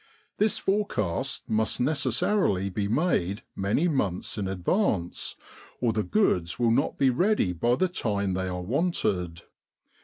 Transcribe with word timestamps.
This 0.39 0.57
forecast 0.57 1.47
must 1.47 1.79
necessarily 1.79 2.71
be 2.71 2.87
made 2.87 3.43
many 3.55 3.87
months 3.87 4.35
in 4.35 4.47
advance, 4.47 5.35
or 5.79 5.93
the 5.93 6.01
goods 6.01 6.57
will 6.57 6.71
not 6.71 6.97
be 6.97 7.11
ready 7.11 7.53
by 7.53 7.75
the 7.75 7.87
time 7.87 8.33
they 8.33 8.47
are 8.47 8.63
wanted. 8.63 9.43